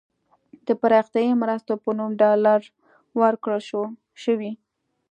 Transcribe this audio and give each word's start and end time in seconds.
د 0.67 0.69
پراختیايي 0.81 1.33
مرستو 1.41 1.73
په 1.83 1.89
نوم 1.97 2.11
ډالر 2.21 2.59
ورکړل 3.21 3.61
شوي. 4.23 4.51